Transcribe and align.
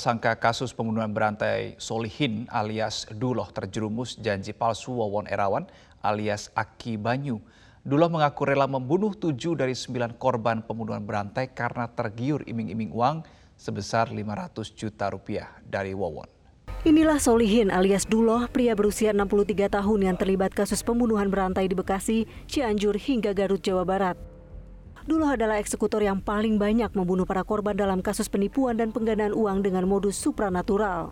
Sangka 0.00 0.32
kasus 0.40 0.72
pembunuhan 0.72 1.12
berantai 1.12 1.76
Solihin 1.76 2.48
alias 2.48 3.04
Duloh 3.12 3.52
terjerumus 3.52 4.16
janji 4.16 4.56
palsu 4.56 4.96
Wawon 4.96 5.28
Erawan 5.28 5.68
alias 6.00 6.48
Aki 6.56 6.96
Banyu. 6.96 7.36
Duloh 7.84 8.08
mengaku 8.08 8.48
rela 8.48 8.64
membunuh 8.64 9.12
tujuh 9.12 9.52
dari 9.52 9.76
sembilan 9.76 10.16
korban 10.16 10.64
pembunuhan 10.64 11.04
berantai 11.04 11.52
karena 11.52 11.84
tergiur 11.84 12.48
iming-iming 12.48 12.96
uang 12.96 13.28
sebesar 13.60 14.08
500 14.08 14.72
juta 14.72 15.12
rupiah 15.12 15.52
dari 15.68 15.92
Wawon. 15.92 16.32
Inilah 16.88 17.20
Solihin 17.20 17.68
alias 17.68 18.08
Duloh, 18.08 18.48
pria 18.48 18.72
berusia 18.72 19.12
63 19.12 19.68
tahun 19.68 20.00
yang 20.00 20.16
terlibat 20.16 20.56
kasus 20.56 20.80
pembunuhan 20.80 21.28
berantai 21.28 21.68
di 21.68 21.76
Bekasi, 21.76 22.24
Cianjur 22.48 22.96
hingga 22.96 23.36
Garut, 23.36 23.60
Jawa 23.60 23.84
Barat. 23.84 24.29
Duloh 25.10 25.34
adalah 25.34 25.58
eksekutor 25.58 25.98
yang 26.06 26.22
paling 26.22 26.54
banyak 26.54 26.94
membunuh 26.94 27.26
para 27.26 27.42
korban 27.42 27.74
dalam 27.74 27.98
kasus 27.98 28.30
penipuan 28.30 28.78
dan 28.78 28.94
penggandaan 28.94 29.34
uang 29.34 29.66
dengan 29.66 29.82
modus 29.90 30.14
supranatural. 30.14 31.10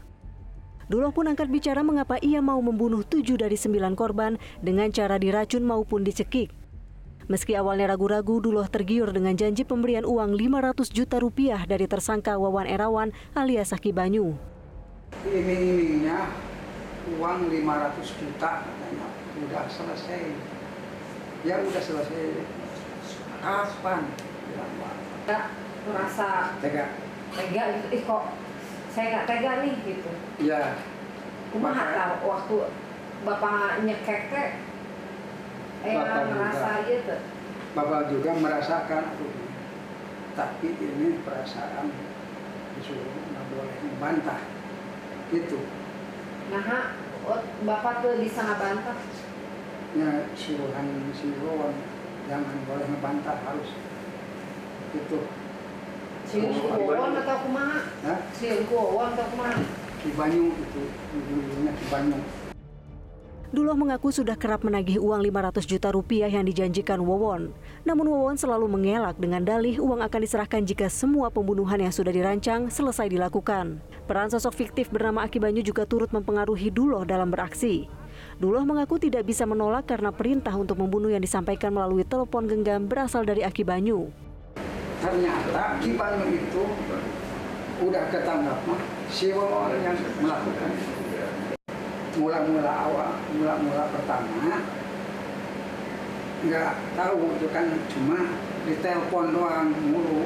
Duloh 0.87 1.11
pun 1.11 1.27
angkat 1.27 1.51
bicara 1.51 1.83
mengapa 1.83 2.23
ia 2.23 2.39
mau 2.39 2.63
membunuh 2.63 3.03
tujuh 3.03 3.35
dari 3.35 3.59
sembilan 3.59 3.99
korban 3.99 4.39
dengan 4.63 4.95
cara 4.95 5.19
diracun 5.19 5.67
maupun 5.67 6.07
dicekik. 6.07 6.55
Meski 7.27 7.59
awalnya 7.59 7.91
ragu-ragu, 7.91 8.39
Duloh 8.39 8.71
tergiur 8.71 9.11
dengan 9.11 9.35
janji 9.35 9.67
pemberian 9.67 10.07
uang 10.07 10.39
500 10.39 10.95
juta 10.95 11.19
rupiah 11.19 11.67
dari 11.67 11.91
tersangka 11.91 12.39
Wawan 12.39 12.71
Erawan 12.71 13.11
alias 13.35 13.75
Aki 13.75 13.91
Banyu 13.91 14.39
iming-imingnya 15.27 16.31
uang 17.17 17.49
500 17.49 18.21
juta 18.21 18.51
katanya 18.63 19.63
selesai 19.73 20.23
ya 21.47 21.55
udah 21.65 21.83
selesai 21.83 22.25
kapan 23.39 24.03
Pak 25.29 25.45
merasa 25.89 26.57
tega. 26.65 26.85
tega 27.37 27.63
gitu. 27.77 27.87
Ih 27.93 28.03
kok 28.05 28.25
saya 28.93 29.07
nggak 29.13 29.27
tega 29.29 29.53
nih 29.65 29.75
gitu. 29.85 30.11
Ya 30.43 30.77
kumaha 31.53 31.85
tahu 31.97 32.15
waktu 32.29 32.57
bapak 33.25 33.83
nyekek 33.85 34.23
teh 34.31 34.49
eh 35.87 35.95
Bapak 35.95 36.23
merasa 36.35 36.71
juga. 36.85 36.89
gitu 36.91 37.17
bapak 37.77 38.03
juga 38.11 38.31
merasakan 38.35 39.05
tapi 40.35 40.69
ini 40.75 41.23
perasaan 41.23 41.91
disuruh 42.79 43.07
nggak 43.07 43.45
boleh 43.53 43.77
membantah. 43.87 44.41
Itu 45.29 45.61
nah 46.49 46.97
oh, 47.29 47.41
bapak 47.69 48.01
tuh 48.01 48.17
bisa 48.23 48.41
ngebantah? 48.45 48.99
Ya 49.97 50.29
suruhan 50.37 51.13
si 51.17 51.33
Wawan 51.41 51.75
jangan 52.29 52.57
boleh 52.69 52.87
ngebantah 52.93 53.37
harus 53.41 53.69
itu 54.93 55.19
siun 56.29 56.53
kuwon 56.53 56.97
Banyu. 57.01 57.21
atau 57.25 57.37
kumaha 57.49 57.81
Hah? 58.05 58.19
siun 58.37 58.61
kuwon 58.69 59.09
atau 59.17 59.27
kumaha 59.33 59.61
Ki 59.99 60.13
Banyu 60.15 60.53
itu 60.53 60.83
Ki 61.11 61.87
Banyu 61.89 62.21
Duloh 63.49 63.73
mengaku 63.73 64.13
sudah 64.13 64.37
kerap 64.37 64.61
menagih 64.61 65.01
uang 65.01 65.25
500 65.25 65.65
juta 65.65 65.89
rupiah 65.89 66.29
yang 66.29 66.45
dijanjikan 66.45 67.01
Wawon. 67.01 67.57
Namun 67.81 68.13
Wawon 68.13 68.37
selalu 68.37 68.69
mengelak 68.69 69.17
dengan 69.17 69.41
dalih 69.41 69.81
uang 69.81 70.05
akan 70.05 70.21
diserahkan 70.21 70.69
jika 70.69 70.93
semua 70.93 71.33
pembunuhan 71.33 71.81
yang 71.81 71.89
sudah 71.89 72.13
dirancang 72.13 72.69
selesai 72.69 73.09
dilakukan. 73.09 73.81
Peran 74.05 74.29
sosok 74.29 74.53
fiktif 74.53 74.93
bernama 74.93 75.25
Aki 75.25 75.41
Banyu 75.41 75.65
juga 75.65 75.89
turut 75.89 76.13
mempengaruhi 76.13 76.69
Duloh 76.69 77.09
dalam 77.09 77.33
beraksi. 77.33 77.89
Duloh 78.39 78.63
mengaku 78.63 79.03
tidak 79.03 79.27
bisa 79.27 79.43
menolak 79.45 79.91
karena 79.91 80.15
perintah 80.15 80.55
untuk 80.55 80.79
membunuh 80.79 81.11
yang 81.11 81.23
disampaikan 81.23 81.75
melalui 81.75 82.07
telepon 82.07 82.47
genggam 82.47 82.87
berasal 82.87 83.27
dari 83.27 83.43
Aki 83.43 83.63
Banyu. 83.67 84.11
ternyata 84.99 85.79
Ki 85.79 85.95
Banyu 85.95 86.27
itu 86.27 86.63
udah 87.79 88.03
ketangkap 88.11 88.59
mah 88.67 88.83
si 89.07 89.31
Wawan 89.31 89.79
yang 89.79 89.95
melakukan 90.19 90.75
mula-mula 92.19 92.73
awal 92.91 93.15
mula-mula 93.31 93.87
pertama 93.95 94.59
nggak 96.39 96.75
tahu 96.95 97.35
itu 97.35 97.47
kan 97.51 97.67
cuma 97.91 98.19
ditelepon 98.63 99.35
doang 99.35 99.75
mulu. 99.91 100.23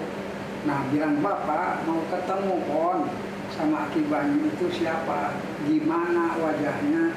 Nah 0.69 0.85
bilang 0.93 1.25
bapak 1.25 1.89
mau 1.89 2.05
ketemu 2.13 2.57
pon 2.69 3.09
sama 3.57 3.89
Aki 3.89 4.13
Banyu 4.13 4.45
itu 4.53 4.69
siapa? 4.69 5.33
Gimana 5.65 6.37
wajahnya 6.37 7.17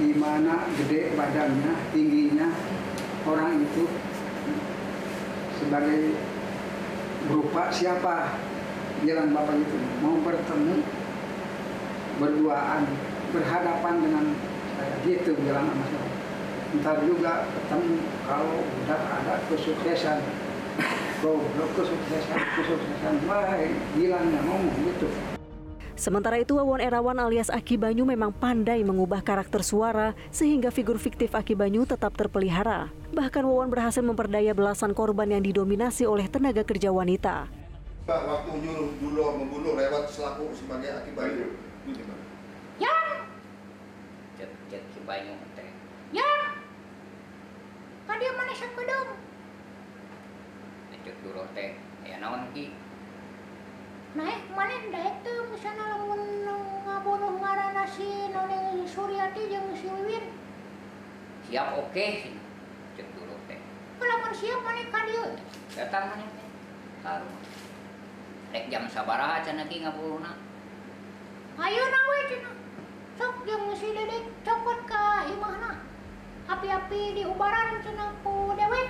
gimana 0.00 0.68
gede 0.80 1.12
badannya 1.12 1.72
tingginya 1.92 2.48
orang 3.28 3.60
itu 3.60 3.84
sebagai 5.60 6.16
berupa 7.28 7.70
siapa? 7.70 8.40
Bilang 9.02 9.34
bapak 9.34 9.58
itu 9.58 9.76
mau 9.98 10.14
bertemu 10.22 10.82
berduaan 12.22 12.86
berhadapan 13.34 13.94
dengan 13.98 14.24
saya. 14.78 14.94
Gitu 15.02 15.34
bilang 15.42 15.66
sama 15.70 15.86
saya. 15.90 16.10
Ntar 16.72 16.96
juga 17.04 17.32
ketemu 17.50 17.96
kalau 18.24 18.62
udah 18.62 19.00
ada 19.20 19.34
kesuksesan. 19.50 20.22
Goblok 21.22 21.70
kesuksesan 21.78 22.40
kesuksesan. 22.58 23.14
Baik 23.26 23.74
bilangnya 23.98 24.40
ngomong 24.46 24.74
gitu 24.86 25.31
Sementara 26.02 26.34
itu 26.34 26.58
Wawon 26.58 26.82
Erawan 26.82 27.14
alias 27.22 27.46
Aki 27.46 27.78
Banyu 27.78 28.02
memang 28.02 28.34
pandai 28.34 28.82
mengubah 28.82 29.22
karakter 29.22 29.62
suara 29.62 30.18
sehingga 30.34 30.74
figur 30.74 30.98
fiktif 30.98 31.30
Aki 31.30 31.54
Banyu 31.54 31.86
tetap 31.86 32.18
terpelihara. 32.18 32.90
Bahkan 33.14 33.46
Wawon 33.46 33.70
berhasil 33.70 34.02
memperdaya 34.02 34.50
belasan 34.50 34.98
korban 34.98 35.30
yang 35.30 35.46
didominasi 35.46 36.02
oleh 36.02 36.26
tenaga 36.26 36.66
kerja 36.66 36.90
wanita. 36.90 37.46
Waktu 38.10 38.50
nyuruh 38.50 38.90
dulu 38.98 39.22
membunuh 39.46 39.78
lewat 39.78 40.10
selaku 40.10 40.50
sebagai 40.58 40.90
akibat 40.90 41.38
Ya, 42.82 43.22
cek 44.42 44.50
cek 44.74 44.82
si 44.82 45.00
banyu 45.06 45.38
teh 45.54 45.70
ya. 46.10 46.58
Kadi 48.10 48.26
mana 48.34 48.52
sakedong? 48.58 49.10
cek 50.98 51.16
dulu 51.22 51.46
teh 51.54 51.78
ya 52.02 52.18
naon 52.18 52.50
ki 52.50 52.74
Naik 54.12 54.44
mana 54.52 54.76
daek 54.92 55.24
tuh 55.24 55.48
misalnya 55.48 55.96
lamun 55.96 56.20
ngabunuh 56.84 57.32
ngaranna 57.40 57.88
si 57.88 58.28
Noneng 58.28 58.84
Suryati 58.84 59.48
jeung 59.48 59.72
si 59.72 59.88
Wiwin. 59.88 60.36
siap 61.48 61.72
oke 61.80 62.04
sih 62.20 62.36
cek 62.92 63.08
dulu 63.16 63.32
teh 63.48 63.56
Lamun 63.96 64.32
siap 64.36 64.60
mana 64.60 64.84
ka 64.92 65.00
dieu? 65.08 65.32
datang 65.72 66.12
mana 66.12 66.28
teh 66.28 66.48
karu 67.00 67.28
rek 68.52 68.68
jam 68.68 68.84
sabaraha 68.84 69.40
cenah 69.40 69.64
ki 69.64 69.80
ngabuluna 69.80 70.36
Ayo 71.56 71.82
nawe 71.84 72.18
cenah. 72.28 72.56
Sok 73.16 73.48
jeung 73.48 73.72
si 73.76 73.92
Dedek 73.96 74.24
copot 74.44 74.88
ka 74.88 75.24
imahna. 75.28 75.84
Api-api 76.48 77.16
di 77.16 77.22
ubaran 77.28 77.80
cenah 77.84 78.12
ku 78.24 78.56
dewek. 78.56 78.88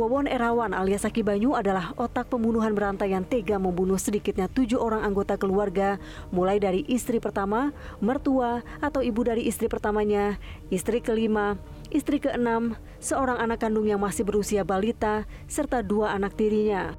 Wawon 0.00 0.24
Erawan 0.24 0.72
alias 0.72 1.04
Aki 1.04 1.20
Banyu 1.20 1.52
adalah 1.52 1.92
otak 2.00 2.32
pembunuhan 2.32 2.72
berantai 2.72 3.12
yang 3.12 3.20
tega 3.20 3.60
membunuh 3.60 4.00
sedikitnya 4.00 4.48
tujuh 4.48 4.80
orang 4.80 5.04
anggota 5.04 5.36
keluarga, 5.36 6.00
mulai 6.32 6.56
dari 6.56 6.88
istri 6.88 7.20
pertama, 7.20 7.76
mertua 8.00 8.64
atau 8.80 9.04
ibu 9.04 9.20
dari 9.20 9.44
istri 9.44 9.68
pertamanya, 9.68 10.40
istri 10.72 11.04
kelima, 11.04 11.60
istri 11.92 12.16
keenam, 12.16 12.80
seorang 12.96 13.44
anak 13.44 13.60
kandung 13.60 13.84
yang 13.84 14.00
masih 14.00 14.24
berusia 14.24 14.64
balita, 14.64 15.28
serta 15.52 15.84
dua 15.84 16.16
anak 16.16 16.32
tirinya. 16.32 16.96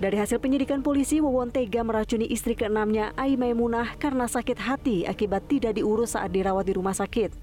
Dari 0.00 0.16
hasil 0.16 0.40
penyidikan 0.40 0.80
polisi, 0.80 1.20
Wawon 1.20 1.52
tega 1.52 1.84
meracuni 1.84 2.24
istri 2.24 2.56
keenamnya, 2.56 3.12
Ai 3.20 3.36
Maimunah, 3.36 4.00
karena 4.00 4.24
sakit 4.24 4.56
hati 4.64 5.04
akibat 5.04 5.44
tidak 5.44 5.76
diurus 5.76 6.16
saat 6.16 6.32
dirawat 6.32 6.64
di 6.64 6.72
rumah 6.72 6.96
sakit. 6.96 7.36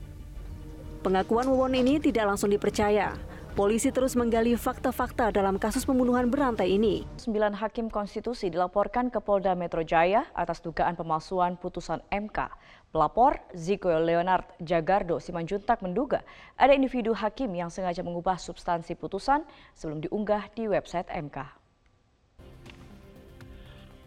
Pengakuan 1.06 1.46
Wawon 1.46 1.78
ini 1.78 2.02
tidak 2.02 2.34
langsung 2.34 2.50
dipercaya. 2.50 3.30
Polisi 3.52 3.92
terus 3.92 4.16
menggali 4.16 4.56
fakta-fakta 4.56 5.28
dalam 5.28 5.60
kasus 5.60 5.84
pembunuhan 5.84 6.32
berantai 6.32 6.80
ini. 6.80 7.04
Sembilan 7.20 7.52
hakim 7.52 7.92
konstitusi 7.92 8.48
dilaporkan 8.48 9.12
ke 9.12 9.20
Polda 9.20 9.60
Metro 9.60 9.84
Jaya 9.84 10.24
atas 10.32 10.64
dugaan 10.64 10.96
pemalsuan 10.96 11.60
putusan 11.60 12.00
MK. 12.08 12.48
Pelapor 12.96 13.44
Ziko 13.52 13.92
Leonard 13.92 14.48
Jagardo 14.64 15.20
Simanjuntak 15.20 15.84
menduga 15.84 16.24
ada 16.56 16.72
individu 16.72 17.12
hakim 17.12 17.52
yang 17.52 17.68
sengaja 17.68 18.00
mengubah 18.08 18.40
substansi 18.40 18.96
putusan 18.96 19.44
sebelum 19.76 20.00
diunggah 20.00 20.48
di 20.56 20.72
website 20.72 21.12
MK. 21.12 21.44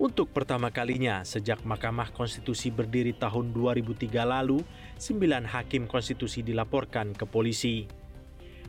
Untuk 0.00 0.32
pertama 0.32 0.72
kalinya 0.72 1.20
sejak 1.20 1.68
Mahkamah 1.68 2.16
Konstitusi 2.16 2.72
berdiri 2.72 3.12
tahun 3.12 3.52
2003 3.52 4.08
lalu, 4.24 4.64
sembilan 4.96 5.44
hakim 5.52 5.84
konstitusi 5.84 6.40
dilaporkan 6.40 7.12
ke 7.12 7.28
polisi. 7.28 8.03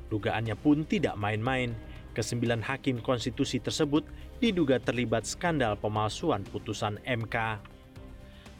Dugaannya 0.09 0.55
pun 0.59 0.85
tidak 0.85 1.17
main-main. 1.17 1.73
Kesembilan 2.15 2.63
hakim 2.63 3.03
konstitusi 3.03 3.59
tersebut 3.59 4.07
diduga 4.39 4.79
terlibat 4.79 5.27
skandal 5.27 5.75
pemalsuan 5.75 6.47
putusan 6.47 7.01
MK. 7.03 7.59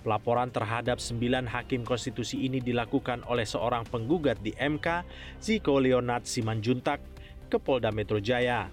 Pelaporan 0.06 0.53
terhadap 0.53 1.01
sembilan 1.01 1.50
hakim 1.50 1.81
konstitusi 1.81 2.45
ini 2.45 2.62
dilakukan 2.62 3.25
oleh 3.25 3.47
seorang 3.47 3.89
penggugat 3.89 4.38
di 4.44 4.53
MK, 4.53 5.01
Ziko 5.42 5.81
Leonard 5.81 6.30
Simanjuntak, 6.30 7.01
ke 7.50 7.57
Polda 7.57 7.89
Metro 7.89 8.21
Jaya. 8.21 8.69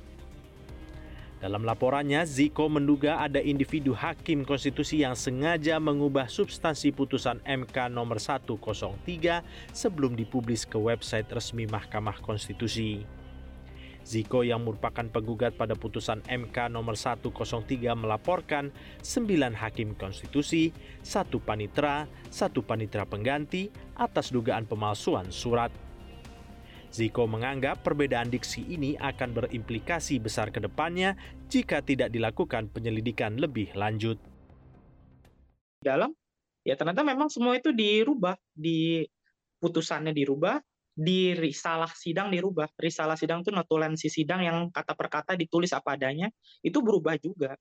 Dalam 1.42 1.66
laporannya, 1.66 2.22
Ziko 2.22 2.70
menduga 2.70 3.18
ada 3.18 3.42
individu 3.42 3.98
hakim 3.98 4.46
konstitusi 4.46 5.02
yang 5.02 5.18
sengaja 5.18 5.82
mengubah 5.82 6.30
substansi 6.30 6.94
putusan 6.94 7.42
MK 7.42 7.90
nomor 7.90 8.22
103 8.22 8.46
sebelum 9.74 10.14
dipublis 10.14 10.62
ke 10.62 10.78
website 10.78 11.26
resmi 11.34 11.66
Mahkamah 11.66 12.22
Konstitusi. 12.22 13.02
Ziko 14.06 14.46
yang 14.46 14.62
merupakan 14.62 15.02
penggugat 15.02 15.58
pada 15.58 15.74
putusan 15.74 16.22
MK 16.30 16.70
nomor 16.70 16.94
103 16.94 17.26
melaporkan 17.98 18.70
9 19.02 19.58
hakim 19.58 19.98
konstitusi, 19.98 20.70
satu 21.02 21.42
panitra, 21.42 22.06
satu 22.30 22.62
panitra 22.62 23.02
pengganti 23.02 23.66
atas 23.98 24.30
dugaan 24.30 24.62
pemalsuan 24.62 25.26
surat. 25.34 25.74
Ziko 26.92 27.24
menganggap 27.24 27.80
perbedaan 27.80 28.28
diksi 28.28 28.68
ini 28.68 29.00
akan 29.00 29.32
berimplikasi 29.32 30.20
besar 30.20 30.52
ke 30.52 30.60
depannya 30.60 31.16
jika 31.48 31.80
tidak 31.80 32.12
dilakukan 32.12 32.68
penyelidikan 32.68 33.40
lebih 33.40 33.72
lanjut. 33.72 34.20
Dalam, 35.80 36.12
ya 36.60 36.76
ternyata 36.76 37.00
memang 37.00 37.32
semua 37.32 37.56
itu 37.56 37.72
dirubah, 37.72 38.36
di 38.52 39.08
putusannya 39.56 40.12
dirubah, 40.12 40.60
di 40.92 41.32
risalah 41.32 41.88
sidang 41.96 42.28
dirubah. 42.28 42.68
Risalah 42.76 43.16
sidang 43.16 43.40
itu 43.40 43.56
notulensi 43.56 44.12
sidang 44.12 44.44
yang 44.44 44.68
kata 44.68 44.92
per 44.92 45.08
kata 45.08 45.32
ditulis 45.32 45.72
apa 45.72 45.96
adanya, 45.96 46.28
itu 46.60 46.76
berubah 46.84 47.16
juga. 47.16 47.56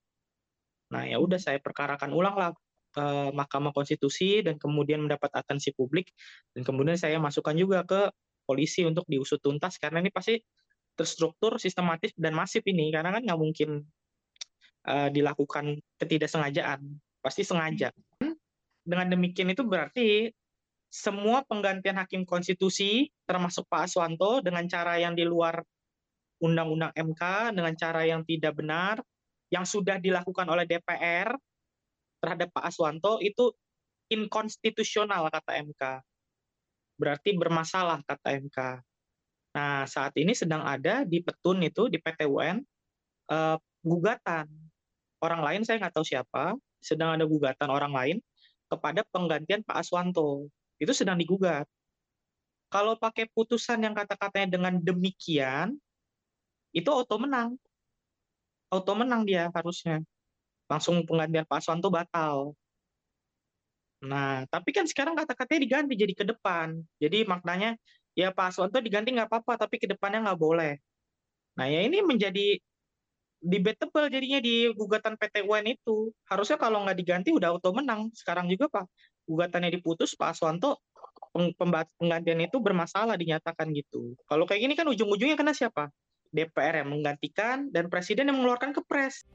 Nah 0.91 1.07
ya 1.07 1.23
udah 1.23 1.39
saya 1.39 1.63
perkarakan 1.63 2.11
ulang 2.11 2.35
lah 2.35 2.51
ke 2.91 3.31
Mahkamah 3.31 3.71
Konstitusi 3.71 4.43
dan 4.43 4.59
kemudian 4.59 5.07
mendapat 5.07 5.31
atensi 5.31 5.71
publik 5.71 6.11
dan 6.51 6.67
kemudian 6.67 6.99
saya 6.99 7.15
masukkan 7.23 7.55
juga 7.55 7.87
ke 7.87 8.11
polisi 8.43 8.83
untuk 8.83 9.05
diusut 9.07 9.39
tuntas 9.39 9.77
karena 9.77 10.01
ini 10.01 10.11
pasti 10.11 10.37
terstruktur, 10.95 11.57
sistematis 11.57 12.11
dan 12.19 12.35
masif 12.35 12.61
ini. 12.67 12.91
Karena 12.91 13.15
kan 13.15 13.23
nggak 13.23 13.39
mungkin 13.39 13.81
uh, 14.87 15.09
dilakukan 15.09 15.79
ketidaksengajaan, 15.97 16.81
pasti 17.23 17.41
sengaja. 17.41 17.89
Dengan 18.81 19.07
demikian 19.13 19.53
itu 19.53 19.63
berarti 19.65 20.29
semua 20.91 21.47
penggantian 21.47 21.95
hakim 21.95 22.27
konstitusi 22.27 23.07
termasuk 23.23 23.63
Pak 23.71 23.87
Aswanto 23.87 24.43
dengan 24.43 24.67
cara 24.67 24.99
yang 24.99 25.15
di 25.15 25.23
luar 25.23 25.63
undang-undang 26.43 26.91
MK 26.91 27.55
dengan 27.55 27.73
cara 27.79 28.03
yang 28.03 28.27
tidak 28.27 28.59
benar 28.59 28.99
yang 29.53 29.63
sudah 29.63 30.01
dilakukan 30.03 30.43
oleh 30.51 30.67
DPR 30.67 31.31
terhadap 32.19 32.51
Pak 32.51 32.65
Aswanto 32.67 33.23
itu 33.23 33.55
inkonstitusional 34.11 35.31
kata 35.31 35.63
MK 35.63 35.81
berarti 37.01 37.33
bermasalah 37.33 38.05
kata 38.05 38.37
MK. 38.37 38.57
Nah, 39.57 39.89
saat 39.89 40.13
ini 40.21 40.37
sedang 40.37 40.61
ada 40.61 41.01
di 41.01 41.25
petun 41.25 41.57
itu 41.65 41.89
di 41.89 41.97
PT 41.97 42.29
UN 42.29 42.61
eh, 43.33 43.57
gugatan 43.81 44.45
orang 45.21 45.41
lain 45.41 45.61
saya 45.65 45.81
nggak 45.81 45.93
tahu 45.97 46.05
siapa 46.05 46.53
sedang 46.81 47.17
ada 47.17 47.25
gugatan 47.25 47.69
orang 47.69 47.93
lain 47.93 48.17
kepada 48.69 49.01
penggantian 49.09 49.65
Pak 49.65 49.85
Aswanto 49.85 50.49
itu 50.81 50.93
sedang 50.93 51.17
digugat. 51.17 51.65
Kalau 52.71 52.95
pakai 52.95 53.27
putusan 53.35 53.83
yang 53.83 53.91
kata-katanya 53.91 54.55
dengan 54.57 54.73
demikian 54.79 55.75
itu 56.71 56.87
auto 56.87 57.19
menang, 57.19 57.59
auto 58.71 58.95
menang 58.95 59.27
dia 59.27 59.51
harusnya 59.51 59.99
langsung 60.71 61.03
penggantian 61.03 61.43
Pak 61.43 61.59
Aswanto 61.59 61.91
batal. 61.91 62.55
Nah, 64.01 64.49
tapi 64.49 64.73
kan 64.73 64.89
sekarang 64.89 65.13
kata-katanya 65.13 65.61
diganti 65.61 65.93
jadi 65.93 66.13
ke 66.17 66.25
depan. 66.25 66.81
Jadi 66.97 67.21
maknanya 67.29 67.77
ya 68.17 68.33
Pak 68.33 68.53
Aswanto 68.53 68.81
diganti 68.81 69.13
nggak 69.13 69.29
apa-apa, 69.29 69.65
tapi 69.67 69.77
ke 69.77 69.85
depannya 69.85 70.25
nggak 70.25 70.41
boleh. 70.41 70.73
Nah, 71.57 71.65
ya 71.69 71.85
ini 71.85 72.01
menjadi 72.01 72.57
debatable 73.41 74.09
jadinya 74.09 74.41
di 74.41 74.69
gugatan 74.73 75.17
PT 75.17 75.45
UN 75.45 75.77
itu. 75.77 76.09
Harusnya 76.25 76.57
kalau 76.57 76.81
nggak 76.85 76.97
diganti 76.97 77.29
udah 77.29 77.53
auto 77.53 77.73
menang. 77.73 78.09
Sekarang 78.17 78.49
juga 78.49 78.69
Pak, 78.69 78.85
gugatannya 79.29 79.69
diputus 79.73 80.17
Pak 80.17 80.33
Aswanto 80.37 80.81
penggantian 81.97 82.41
itu 82.43 82.57
bermasalah 82.59 83.15
dinyatakan 83.15 83.71
gitu. 83.71 84.17
Kalau 84.27 84.43
kayak 84.43 84.61
gini 84.67 84.73
kan 84.75 84.87
ujung-ujungnya 84.89 85.39
kena 85.39 85.55
siapa? 85.55 85.87
DPR 86.31 86.83
yang 86.83 86.89
menggantikan 86.91 87.67
dan 87.71 87.91
presiden 87.91 88.31
yang 88.31 88.39
mengeluarkan 88.39 88.71
kepres. 88.71 89.27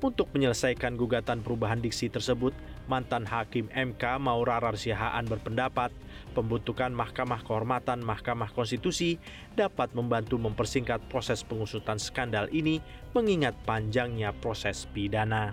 Untuk 0.00 0.32
menyelesaikan 0.32 0.96
gugatan 0.96 1.44
perubahan 1.44 1.84
diksi 1.84 2.08
tersebut, 2.08 2.56
mantan 2.88 3.28
Hakim 3.28 3.68
MK 3.68 4.16
Maura 4.16 4.56
Rarsihaan 4.56 5.28
berpendapat 5.28 5.92
pembentukan 6.32 6.88
Mahkamah 6.88 7.44
Kehormatan 7.44 8.00
Mahkamah 8.00 8.48
Konstitusi 8.48 9.20
dapat 9.60 9.92
membantu 9.92 10.40
mempersingkat 10.40 11.04
proses 11.12 11.44
pengusutan 11.44 12.00
skandal 12.00 12.48
ini 12.48 12.80
mengingat 13.12 13.52
panjangnya 13.68 14.32
proses 14.40 14.88
pidana. 14.88 15.52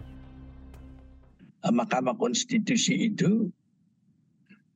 Mahkamah 1.68 2.16
Konstitusi 2.16 3.12
itu 3.12 3.52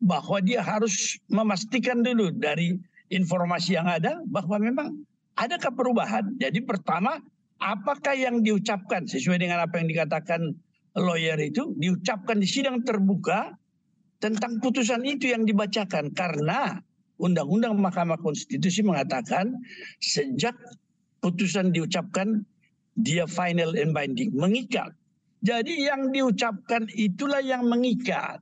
bahwa 0.04 0.44
dia 0.44 0.60
harus 0.68 1.16
memastikan 1.32 2.04
dulu 2.04 2.28
dari 2.36 2.76
informasi 3.08 3.80
yang 3.80 3.88
ada 3.88 4.20
bahwa 4.28 4.60
memang 4.60 5.00
adakah 5.40 5.72
perubahan. 5.72 6.28
Jadi 6.36 6.60
pertama 6.60 7.24
apakah 7.62 8.18
yang 8.18 8.42
diucapkan 8.42 9.06
sesuai 9.06 9.38
dengan 9.38 9.62
apa 9.62 9.78
yang 9.78 9.88
dikatakan 9.88 10.52
lawyer 10.98 11.38
itu 11.40 11.72
diucapkan 11.78 12.42
di 12.42 12.48
sidang 12.50 12.82
terbuka 12.84 13.54
tentang 14.18 14.60
putusan 14.60 15.06
itu 15.06 15.32
yang 15.32 15.46
dibacakan 15.46 16.12
karena 16.12 16.82
Undang-Undang 17.22 17.78
Mahkamah 17.78 18.18
Konstitusi 18.18 18.82
mengatakan 18.82 19.54
sejak 20.02 20.58
putusan 21.22 21.70
diucapkan 21.70 22.42
dia 22.98 23.30
final 23.30 23.78
and 23.78 23.94
binding, 23.94 24.34
mengikat. 24.34 24.90
Jadi 25.46 25.86
yang 25.86 26.10
diucapkan 26.10 26.90
itulah 26.98 27.42
yang 27.42 27.66
mengikat. 27.70 28.42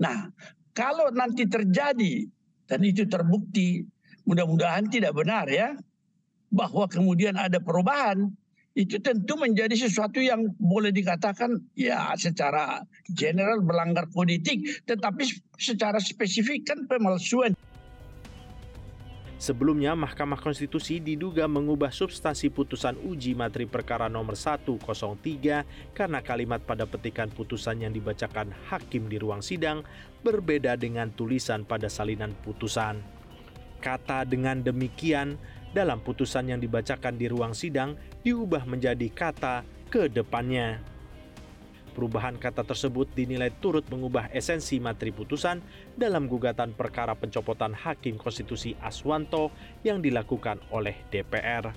Nah, 0.00 0.28
kalau 0.72 1.12
nanti 1.12 1.44
terjadi 1.44 2.24
dan 2.64 2.80
itu 2.84 3.04
terbukti, 3.04 3.84
mudah-mudahan 4.24 4.88
tidak 4.88 5.12
benar 5.16 5.48
ya, 5.48 5.76
bahwa 6.52 6.88
kemudian 6.88 7.36
ada 7.36 7.60
perubahan, 7.60 8.28
itu 8.74 8.98
tentu 8.98 9.38
menjadi 9.38 9.74
sesuatu 9.78 10.18
yang 10.18 10.50
boleh 10.58 10.90
dikatakan 10.90 11.62
ya 11.78 12.10
secara 12.18 12.82
general 13.06 13.62
melanggar 13.62 14.10
politik, 14.10 14.66
tetapi 14.82 15.30
secara 15.54 16.02
spesifik 16.02 16.74
kan 16.74 16.82
pemalsuan. 16.90 17.54
Sebelumnya, 19.38 19.92
Mahkamah 19.92 20.40
Konstitusi 20.40 21.04
diduga 21.04 21.44
mengubah 21.44 21.92
substansi 21.92 22.48
putusan 22.48 22.96
uji 22.96 23.36
materi 23.36 23.68
perkara 23.68 24.08
nomor 24.08 24.40
103 24.40 24.80
karena 25.92 26.18
kalimat 26.24 26.64
pada 26.64 26.88
petikan 26.88 27.28
putusan 27.28 27.84
yang 27.84 27.92
dibacakan 27.92 28.50
hakim 28.72 29.06
di 29.06 29.20
ruang 29.20 29.44
sidang 29.44 29.84
berbeda 30.24 30.80
dengan 30.80 31.12
tulisan 31.12 31.62
pada 31.68 31.92
salinan 31.92 32.32
putusan. 32.40 33.04
Kata 33.84 34.24
dengan 34.24 34.64
demikian 34.64 35.36
dalam 35.74 35.98
putusan 35.98 36.54
yang 36.54 36.62
dibacakan 36.62 37.18
di 37.18 37.26
ruang 37.26 37.50
sidang 37.50 37.98
diubah 38.22 38.62
menjadi 38.64 39.10
kata 39.10 39.66
ke 39.90 40.06
depannya. 40.06 40.78
Perubahan 41.94 42.34
kata 42.38 42.66
tersebut 42.66 43.06
dinilai 43.14 43.54
turut 43.62 43.86
mengubah 43.86 44.26
esensi 44.34 44.82
materi 44.82 45.14
putusan 45.14 45.62
dalam 45.94 46.26
gugatan 46.26 46.74
perkara 46.74 47.14
pencopotan 47.14 47.70
Hakim 47.70 48.18
Konstitusi 48.18 48.74
Aswanto 48.82 49.54
yang 49.86 50.02
dilakukan 50.02 50.58
oleh 50.74 50.98
DPR. 51.14 51.70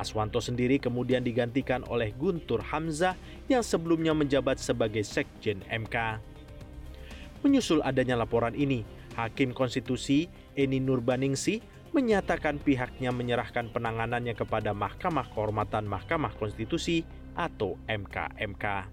Aswanto 0.00 0.40
sendiri 0.40 0.80
kemudian 0.80 1.20
digantikan 1.20 1.84
oleh 1.92 2.16
Guntur 2.16 2.64
Hamzah 2.64 3.12
yang 3.52 3.60
sebelumnya 3.60 4.16
menjabat 4.16 4.56
sebagai 4.56 5.04
Sekjen 5.04 5.60
MK. 5.68 6.16
Menyusul 7.44 7.84
adanya 7.84 8.16
laporan 8.16 8.56
ini, 8.56 8.80
Hakim 9.12 9.52
Konstitusi 9.52 10.32
Eni 10.56 10.80
Nurbaningsi 10.80 11.60
menyatakan 11.92 12.56
pihaknya 12.56 13.12
menyerahkan 13.12 13.68
penanganannya 13.68 14.32
kepada 14.32 14.72
Mahkamah 14.72 15.28
Kehormatan 15.28 15.84
Mahkamah 15.84 16.32
Konstitusi 16.40 17.04
atau 17.36 17.76
MKMK. 17.84 18.88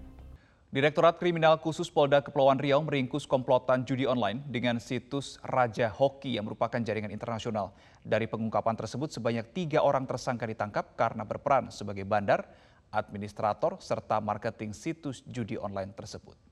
Direktorat 0.70 1.18
Kriminal 1.18 1.58
Khusus 1.58 1.90
Polda 1.90 2.22
Kepulauan 2.22 2.62
Riau 2.62 2.78
meringkus 2.86 3.26
komplotan 3.26 3.82
judi 3.82 4.06
online 4.06 4.38
dengan 4.46 4.78
situs 4.78 5.40
Raja 5.42 5.90
Hoki 5.90 6.38
yang 6.38 6.46
merupakan 6.46 6.78
jaringan 6.78 7.10
internasional. 7.10 7.74
Dari 8.06 8.30
pengungkapan 8.30 8.78
tersebut, 8.78 9.10
sebanyak 9.10 9.50
tiga 9.50 9.82
orang 9.82 10.06
tersangka 10.06 10.46
ditangkap 10.46 10.94
karena 10.94 11.26
berperan 11.26 11.74
sebagai 11.74 12.06
bandar, 12.06 12.46
administrator, 12.94 13.82
serta 13.82 14.22
marketing 14.22 14.70
situs 14.70 15.26
judi 15.26 15.58
online 15.58 15.90
tersebut. 15.90 16.49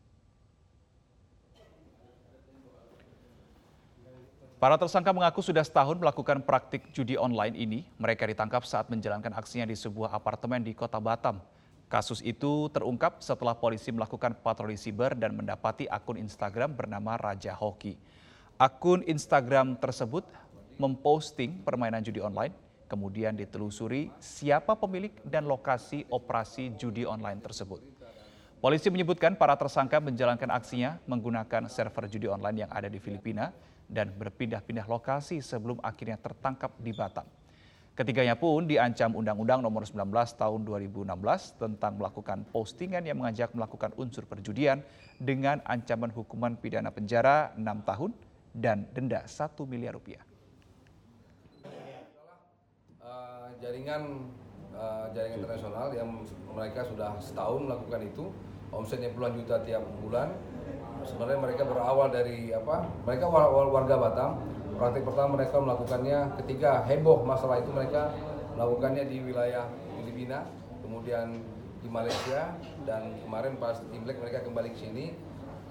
Para 4.58 4.74
tersangka 4.74 5.14
mengaku 5.14 5.38
sudah 5.38 5.62
setahun 5.62 6.02
melakukan 6.02 6.42
praktik 6.42 6.90
judi 6.90 7.14
online 7.14 7.54
ini. 7.54 7.86
Mereka 8.02 8.26
ditangkap 8.26 8.66
saat 8.66 8.90
menjalankan 8.90 9.30
aksinya 9.38 9.62
di 9.62 9.78
sebuah 9.78 10.10
apartemen 10.10 10.66
di 10.66 10.74
kota 10.74 10.98
Batam. 10.98 11.38
Kasus 11.86 12.18
itu 12.26 12.66
terungkap 12.74 13.22
setelah 13.22 13.54
polisi 13.54 13.94
melakukan 13.94 14.34
patroli 14.42 14.74
siber 14.74 15.14
dan 15.14 15.38
mendapati 15.38 15.86
akun 15.86 16.18
Instagram 16.18 16.74
bernama 16.74 17.14
Raja 17.14 17.54
Hoki. 17.54 17.94
Akun 18.58 19.06
Instagram 19.06 19.78
tersebut 19.78 20.26
memposting 20.76 21.62
permainan 21.62 22.02
judi 22.02 22.18
online 22.18 22.52
Kemudian 22.88 23.36
ditelusuri 23.36 24.08
siapa 24.16 24.72
pemilik 24.72 25.12
dan 25.20 25.44
lokasi 25.44 26.08
operasi 26.08 26.72
judi 26.80 27.04
online 27.04 27.36
tersebut. 27.44 27.84
Polisi 28.64 28.88
menyebutkan 28.88 29.36
para 29.36 29.54
tersangka 29.60 30.00
menjalankan 30.00 30.48
aksinya 30.50 30.96
menggunakan 31.04 31.68
server 31.68 32.08
judi 32.08 32.26
online 32.26 32.64
yang 32.66 32.70
ada 32.72 32.88
di 32.88 32.96
Filipina 32.96 33.52
dan 33.88 34.12
berpindah-pindah 34.12 34.84
lokasi 34.84 35.40
sebelum 35.40 35.80
akhirnya 35.80 36.20
tertangkap 36.20 36.76
di 36.78 36.92
Batam. 36.92 37.24
Ketiganya 37.98 38.38
pun 38.38 38.62
diancam 38.62 39.10
Undang-Undang 39.10 39.58
Nomor 39.58 39.82
19 39.82 40.06
Tahun 40.38 40.60
2016 40.62 41.02
tentang 41.58 41.98
melakukan 41.98 42.46
postingan 42.54 43.02
yang 43.02 43.18
mengajak 43.18 43.50
melakukan 43.58 43.90
unsur 43.98 44.22
perjudian 44.22 44.86
dengan 45.18 45.58
ancaman 45.66 46.14
hukuman 46.14 46.54
pidana 46.54 46.94
penjara 46.94 47.50
6 47.58 47.66
tahun 47.82 48.10
dan 48.54 48.86
denda 48.94 49.26
1 49.26 49.50
miliar 49.66 49.98
rupiah. 49.98 50.22
Uh, 53.02 53.50
jaringan 53.58 54.30
uh, 54.78 55.10
jaringan 55.10 55.42
internasional 55.42 55.90
yang 55.90 56.22
mereka 56.54 56.86
sudah 56.86 57.18
setahun 57.18 57.66
melakukan 57.66 58.00
itu 58.06 58.30
omsetnya 58.72 59.12
puluhan 59.12 59.36
juta 59.38 59.60
tiap 59.64 59.82
bulan 60.02 60.34
sebenarnya 61.06 61.40
mereka 61.40 61.62
berawal 61.64 62.10
dari 62.10 62.52
apa 62.52 62.84
mereka 63.06 63.24
warga 63.30 63.96
Batam 63.96 64.30
praktik 64.78 65.02
pertama 65.02 65.34
mereka 65.34 65.58
melakukannya 65.58 66.18
ketika 66.44 66.86
heboh 66.86 67.26
masalah 67.26 67.58
itu 67.58 67.70
mereka 67.74 68.14
melakukannya 68.54 69.04
di 69.06 69.18
wilayah 69.22 69.66
Filipina, 69.98 70.46
kemudian 70.82 71.34
di 71.78 71.88
Malaysia 71.90 72.58
dan 72.82 73.14
kemarin 73.22 73.54
pas 73.54 73.78
Imlek 73.94 74.18
mereka 74.18 74.42
kembali 74.42 74.74
ke 74.74 74.78
sini 74.82 75.14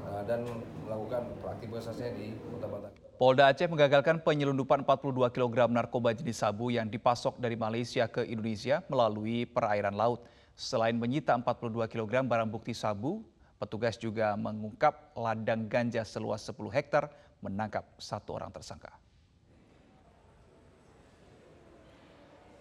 uh, 0.07 0.23
dan 0.23 0.47
melakukan 0.87 1.27
aktivitasnya 1.43 2.15
di 2.15 2.35
Kota 2.55 2.67
Batam. 2.71 2.91
Polda 3.17 3.49
Aceh 3.49 3.65
menggagalkan 3.65 4.21
penyelundupan 4.21 4.85
42 4.87 5.35
kg 5.35 5.67
narkoba 5.67 6.13
jenis 6.13 6.37
sabu 6.37 6.69
yang 6.69 6.87
dipasok 6.87 7.41
dari 7.41 7.57
Malaysia 7.59 8.05
ke 8.07 8.23
Indonesia 8.23 8.85
melalui 8.87 9.43
perairan 9.43 9.97
laut. 9.97 10.23
Selain 10.57 10.97
menyita 10.97 11.37
42 11.37 11.85
kg 11.85 12.25
barang 12.25 12.49
bukti 12.49 12.73
sabu, 12.73 13.21
petugas 13.61 13.93
juga 13.93 14.33
mengungkap 14.33 15.13
ladang 15.13 15.69
ganja 15.69 16.01
seluas 16.01 16.41
10 16.49 16.57
hektar 16.73 17.13
menangkap 17.45 17.85
satu 18.01 18.41
orang 18.41 18.49
tersangka. 18.49 18.89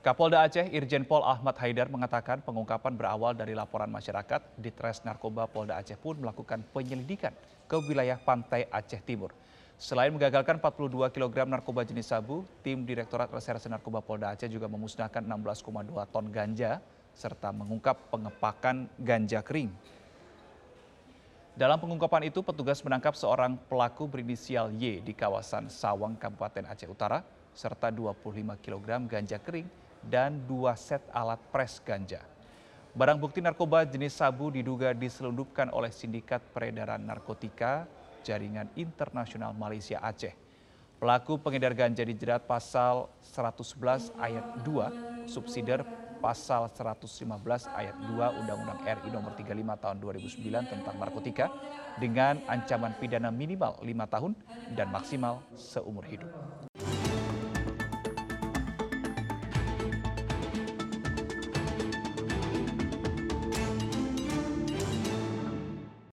Kapolda 0.04 0.44
Aceh 0.44 0.70
Irjen 0.76 1.08
Pol 1.08 1.24
Ahmad 1.24 1.56
Haidar 1.56 1.88
mengatakan 1.88 2.44
pengungkapan 2.44 2.94
berawal 2.94 3.32
dari 3.34 3.56
laporan 3.56 3.90
masyarakat 3.90 4.60
di 4.60 4.70
Tres 4.70 5.02
Narkoba 5.02 5.48
Polda 5.48 5.80
Aceh 5.80 5.96
pun 5.96 6.20
melakukan 6.20 6.62
penyelidikan 6.70 7.32
ke 7.64 7.80
wilayah 7.80 8.20
pantai 8.20 8.68
Aceh 8.70 9.02
Timur. 9.02 9.32
Selain 9.80 10.12
menggagalkan 10.12 10.60
42 10.60 11.10
kg 11.10 11.48
narkoba 11.48 11.82
jenis 11.82 12.12
sabu, 12.12 12.46
tim 12.60 12.86
Direktorat 12.86 13.32
Reserse 13.32 13.66
Narkoba 13.72 14.04
Polda 14.04 14.36
Aceh 14.36 14.46
juga 14.46 14.70
memusnahkan 14.70 15.24
16,2 15.26 15.90
ton 16.12 16.26
ganja 16.30 16.78
serta 17.16 17.48
mengungkap 17.50 18.12
pengepakan 18.12 18.92
ganja 19.00 19.40
kering 19.40 19.72
dalam 21.56 21.80
pengungkapan 21.80 22.28
itu, 22.28 22.44
petugas 22.44 22.84
menangkap 22.84 23.16
seorang 23.16 23.56
pelaku 23.56 24.04
berinisial 24.04 24.68
Y 24.76 25.00
di 25.00 25.16
kawasan 25.16 25.72
Sawang, 25.72 26.12
Kabupaten 26.12 26.68
Aceh 26.68 26.84
Utara, 26.84 27.24
serta 27.56 27.88
25 27.88 28.60
kg 28.60 29.08
ganja 29.08 29.40
kering 29.40 29.64
dan 30.04 30.36
dua 30.44 30.76
set 30.76 31.00
alat 31.16 31.40
pres 31.48 31.80
ganja. 31.80 32.20
Barang 32.92 33.16
bukti 33.16 33.40
narkoba 33.40 33.88
jenis 33.88 34.20
sabu 34.20 34.52
diduga 34.52 34.92
diselundupkan 34.92 35.72
oleh 35.72 35.88
sindikat 35.88 36.44
peredaran 36.52 37.00
narkotika 37.00 37.88
jaringan 38.20 38.68
internasional 38.76 39.56
Malaysia 39.56 39.96
Aceh. 40.04 40.36
Pelaku 41.00 41.40
pengedar 41.40 41.72
ganja 41.72 42.04
dijerat 42.04 42.44
pasal 42.44 43.08
111 43.24 44.12
ayat 44.20 44.44
2 44.60 45.24
subsidiar 45.24 45.88
pasal 46.18 46.68
115 46.72 47.68
ayat 47.76 47.94
2 48.08 48.40
Undang-Undang 48.40 48.80
RI 48.82 49.08
nomor 49.12 49.32
35 49.36 49.82
tahun 49.82 49.96
2009 50.00 50.72
tentang 50.72 50.94
narkotika 50.96 51.46
dengan 52.00 52.40
ancaman 52.48 52.92
pidana 52.96 53.30
minimal 53.32 53.78
5 53.80 54.14
tahun 54.14 54.32
dan 54.74 54.88
maksimal 54.90 55.40
seumur 55.56 56.04
hidup. 56.08 56.28